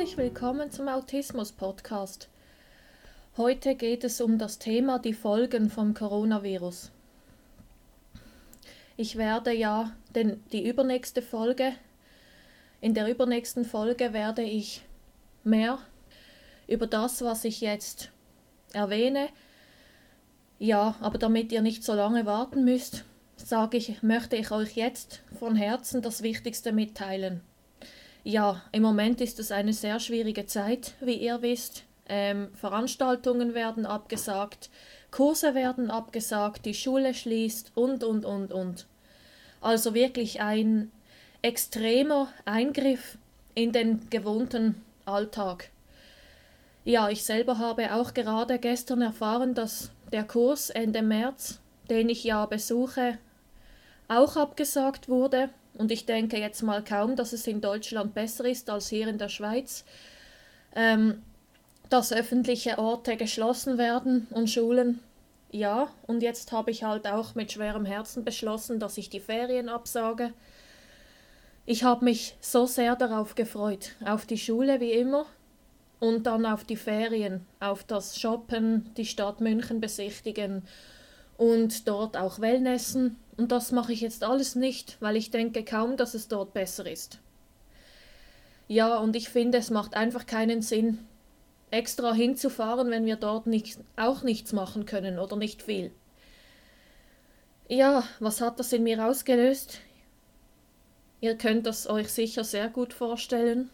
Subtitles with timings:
[0.00, 2.30] Herzlich willkommen zum Autismus Podcast.
[3.36, 6.90] Heute geht es um das Thema die Folgen vom Coronavirus.
[8.96, 11.74] Ich werde ja den, die übernächste Folge,
[12.80, 14.86] in der übernächsten Folge werde ich
[15.44, 15.78] mehr
[16.66, 18.10] über das, was ich jetzt
[18.72, 19.28] erwähne.
[20.58, 23.04] Ja, aber damit ihr nicht so lange warten müsst,
[23.36, 27.42] sage ich, möchte ich euch jetzt von Herzen das Wichtigste mitteilen.
[28.22, 31.84] Ja, im Moment ist es eine sehr schwierige Zeit, wie ihr wisst.
[32.06, 34.68] Ähm, Veranstaltungen werden abgesagt,
[35.10, 38.86] Kurse werden abgesagt, die Schule schließt und, und, und, und.
[39.60, 40.90] Also wirklich ein
[41.42, 43.16] extremer Eingriff
[43.54, 45.70] in den gewohnten Alltag.
[46.84, 52.24] Ja, ich selber habe auch gerade gestern erfahren, dass der Kurs Ende März, den ich
[52.24, 53.18] ja besuche,
[54.08, 55.50] auch abgesagt wurde.
[55.74, 59.18] Und ich denke jetzt mal kaum, dass es in Deutschland besser ist als hier in
[59.18, 59.84] der Schweiz,
[60.74, 61.22] ähm,
[61.88, 65.00] dass öffentliche Orte geschlossen werden und Schulen.
[65.50, 69.68] Ja, und jetzt habe ich halt auch mit schwerem Herzen beschlossen, dass ich die Ferien
[69.68, 70.32] absage.
[71.66, 75.26] Ich habe mich so sehr darauf gefreut, auf die Schule wie immer
[75.98, 80.62] und dann auf die Ferien, auf das Shoppen, die Stadt München besichtigen
[81.40, 83.16] und dort auch Wellnessen.
[83.38, 86.84] Und das mache ich jetzt alles nicht, weil ich denke kaum, dass es dort besser
[86.88, 87.18] ist.
[88.68, 90.98] Ja, und ich finde, es macht einfach keinen Sinn,
[91.70, 95.92] extra hinzufahren, wenn wir dort nicht, auch nichts machen können oder nicht viel.
[97.68, 99.78] Ja, was hat das in mir ausgelöst?
[101.22, 103.70] Ihr könnt das euch sicher sehr gut vorstellen.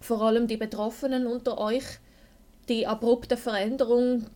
[0.00, 1.84] Vor allem die Betroffenen unter euch,
[2.68, 4.26] die abrupte Veränderung,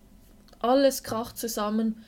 [0.61, 2.05] alles kracht zusammen.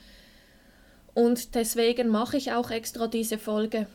[1.13, 3.87] Und deswegen mache ich auch extra diese Folge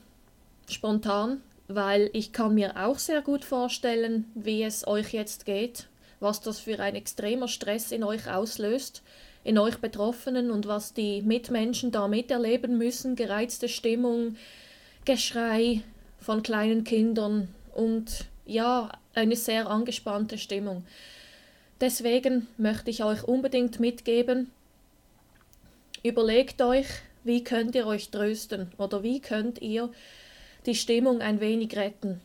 [0.68, 5.86] spontan, weil ich kann mir auch sehr gut vorstellen, wie es euch jetzt geht,
[6.20, 9.02] was das für ein extremer Stress in euch auslöst,
[9.44, 14.36] in euch Betroffenen und was die Mitmenschen da miterleben müssen, gereizte Stimmung,
[15.04, 15.82] Geschrei
[16.18, 20.84] von kleinen Kindern und ja, eine sehr angespannte Stimmung.
[21.80, 24.50] Deswegen möchte ich euch unbedingt mitgeben,
[26.06, 26.86] Überlegt euch,
[27.24, 29.90] wie könnt ihr euch trösten oder wie könnt ihr
[30.64, 32.20] die Stimmung ein wenig retten.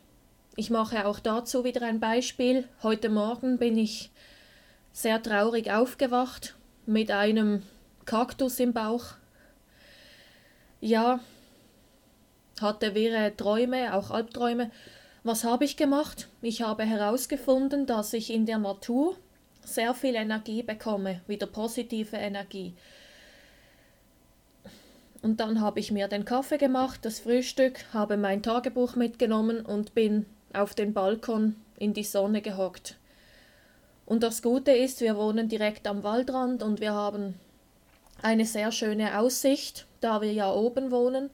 [0.55, 2.67] Ich mache auch dazu wieder ein Beispiel.
[2.83, 4.11] Heute Morgen bin ich
[4.91, 6.55] sehr traurig aufgewacht
[6.85, 7.63] mit einem
[8.05, 9.15] Kaktus im Bauch.
[10.79, 11.19] Ja,
[12.61, 14.69] hatte wirre Träume, auch Albträume.
[15.23, 16.27] Was habe ich gemacht?
[16.43, 19.17] Ich habe herausgefunden, dass ich in der Natur
[19.65, 22.75] sehr viel Energie bekomme, wieder positive Energie.
[25.21, 29.93] Und dann habe ich mir den Kaffee gemacht, das Frühstück, habe mein Tagebuch mitgenommen und
[29.93, 32.97] bin auf den Balkon in die Sonne gehockt.
[34.05, 37.35] Und das Gute ist, wir wohnen direkt am Waldrand und wir haben
[38.21, 41.29] eine sehr schöne Aussicht, da wir ja oben wohnen.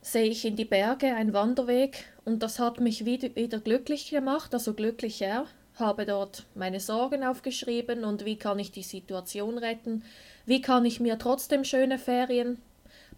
[0.00, 4.74] Sehe ich in die Berge, ein Wanderweg und das hat mich wieder glücklich gemacht, also
[4.74, 5.46] glücklicher.
[5.76, 10.04] Habe dort meine Sorgen aufgeschrieben und wie kann ich die Situation retten,
[10.46, 12.60] wie kann ich mir trotzdem schöne Ferien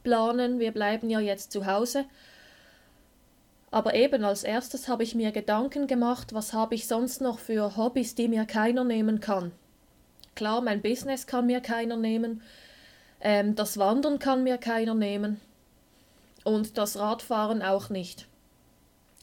[0.03, 0.59] planen?
[0.59, 2.05] Wir bleiben ja jetzt zu Hause.
[3.71, 7.77] Aber eben als erstes habe ich mir Gedanken gemacht, was habe ich sonst noch für
[7.77, 9.51] Hobbys, die mir keiner nehmen kann.
[10.35, 12.43] Klar, mein Business kann mir keiner nehmen,
[13.21, 15.41] ähm, das Wandern kann mir keiner nehmen
[16.45, 18.27] und das Radfahren auch nicht.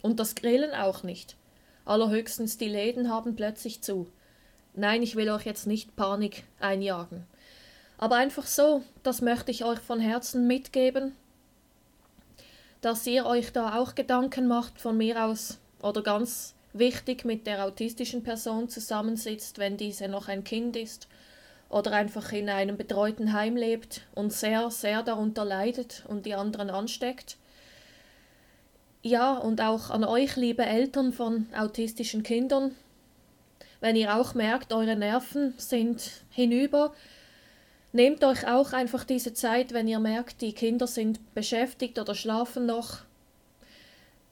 [0.01, 1.35] Und das Grillen auch nicht.
[1.89, 4.07] Allerhöchstens die Läden haben plötzlich zu.
[4.75, 7.25] Nein, ich will euch jetzt nicht Panik einjagen.
[7.97, 11.16] Aber einfach so, das möchte ich euch von Herzen mitgeben,
[12.81, 17.66] dass ihr euch da auch Gedanken macht von mir aus oder ganz wichtig mit der
[17.66, 21.07] autistischen Person zusammensitzt, wenn diese noch ein Kind ist
[21.69, 26.69] oder einfach in einem betreuten Heim lebt und sehr, sehr darunter leidet und die anderen
[26.69, 27.38] ansteckt.
[29.01, 32.75] Ja, und auch an euch, liebe Eltern von autistischen Kindern,
[33.80, 36.94] wenn ihr auch merkt, eure Nerven sind hinüber,
[37.92, 42.68] Nehmt euch auch einfach diese Zeit, wenn ihr merkt, die Kinder sind beschäftigt oder schlafen
[42.68, 43.00] noch.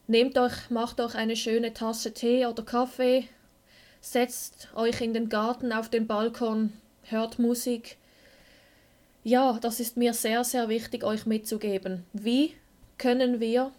[0.05, 3.27] Nehmt euch, macht euch eine schöne Tasse Tee oder Kaffee,
[3.99, 6.71] setzt euch in den Garten auf den Balkon,
[7.03, 7.97] hört Musik.
[9.23, 12.05] Ja, das ist mir sehr, sehr wichtig, euch mitzugeben.
[12.13, 12.53] Wie
[12.99, 13.71] können wir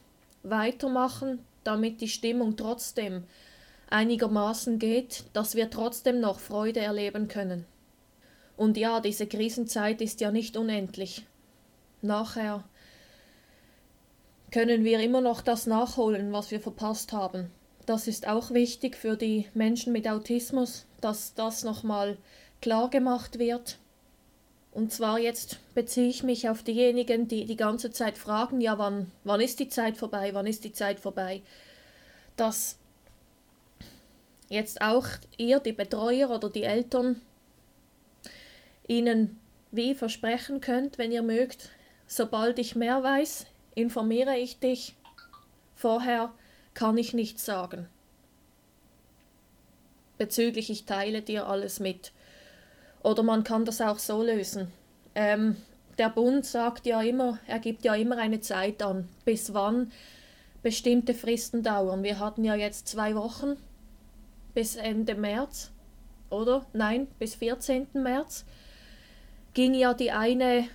[0.42, 3.24] weitermachen, damit die Stimmung trotzdem
[3.90, 7.64] einigermaßen geht, dass wir trotzdem noch Freude erleben können?
[8.56, 11.24] Und ja, diese Krisenzeit ist ja nicht unendlich.
[12.02, 12.64] Nachher
[14.50, 17.50] können wir immer noch das nachholen, was wir verpasst haben.
[17.86, 22.18] das ist auch wichtig für die Menschen mit Autismus, dass das nochmal
[22.60, 23.78] klar gemacht wird.
[24.72, 29.10] Und zwar jetzt beziehe ich mich auf diejenigen, die die ganze Zeit fragen, ja, wann,
[29.24, 31.42] wann ist die Zeit vorbei, wann ist die Zeit vorbei,
[32.36, 32.78] dass
[34.48, 35.06] jetzt auch
[35.36, 37.20] ihr, die Betreuer oder die Eltern,
[38.86, 39.38] ihnen
[39.70, 41.70] wie versprechen könnt, wenn ihr mögt,
[42.06, 44.94] sobald ich mehr weiß, informiere ich dich.
[45.74, 46.32] Vorher
[46.74, 47.88] kann ich nichts sagen.
[50.16, 52.12] Bezüglich ich teile dir alles mit.
[53.02, 54.72] Oder man kann das auch so lösen.
[55.14, 55.56] Ähm,
[55.98, 59.90] der Bund sagt ja immer, er gibt ja immer eine Zeit an, bis wann
[60.62, 62.02] bestimmte Fristen dauern.
[62.02, 63.56] Wir hatten ja jetzt zwei Wochen
[64.54, 65.70] bis Ende März,
[66.30, 66.66] oder?
[66.72, 67.88] Nein, bis 14.
[67.94, 68.44] März
[69.54, 70.68] ging ja die eine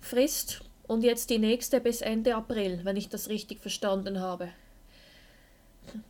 [0.00, 4.48] Frist und jetzt die nächste bis Ende April, wenn ich das richtig verstanden habe.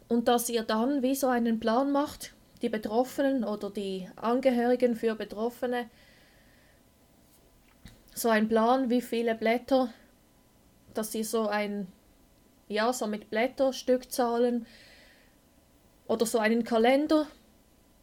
[0.09, 5.15] Und dass ihr dann wie so einen Plan macht, die Betroffenen oder die Angehörigen für
[5.15, 5.89] Betroffene,
[8.15, 9.93] so ein Plan, wie viele Blätter,
[10.95, 11.87] dass sie so ein,
[12.69, 14.67] ja, so mit Blätterstückzahlen
[16.09, 17.29] oder so einen Kalender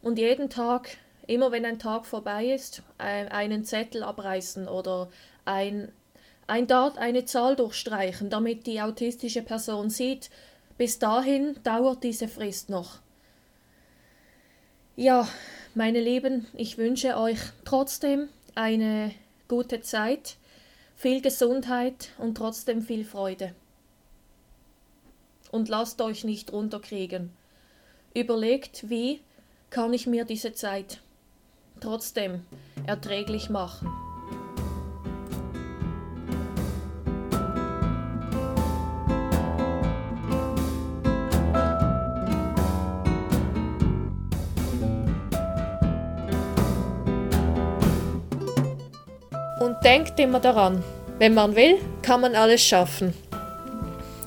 [0.02, 5.10] und jeden Tag, immer wenn ein Tag vorbei ist, einen Zettel abreißen oder
[5.44, 5.92] ein,
[6.46, 10.30] ein Dart, eine Zahl durchstreichen, damit die autistische Person sieht,
[10.78, 13.00] bis dahin dauert diese Frist noch.
[14.98, 15.28] Ja,
[15.74, 19.12] meine Lieben, ich wünsche euch trotzdem eine
[19.46, 20.36] gute Zeit,
[20.96, 23.54] viel Gesundheit und trotzdem viel Freude.
[25.50, 27.30] Und lasst euch nicht runterkriegen.
[28.14, 29.20] Überlegt, wie
[29.68, 31.02] kann ich mir diese Zeit
[31.78, 32.46] trotzdem
[32.86, 34.05] erträglich machen.
[49.66, 50.84] Und denkt immer daran,
[51.18, 53.12] wenn man will, kann man alles schaffen.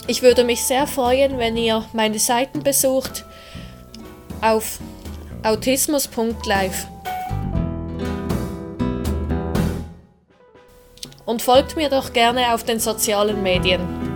[0.06, 3.24] Ich würde mich sehr freuen, wenn ihr meine Seiten besucht
[4.42, 4.80] auf
[5.44, 6.88] autismus.live.
[11.26, 14.09] Und folgt mir doch gerne auf den sozialen Medien.